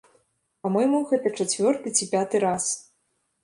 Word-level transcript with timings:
Па-мойму, 0.63 1.01
гэта 1.11 1.33
чацвёрты 1.39 1.87
ці 1.97 2.11
пяты 2.17 2.45
раз. 2.49 2.71